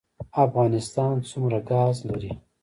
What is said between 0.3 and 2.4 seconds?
افغانستان څومره ګاز لري؟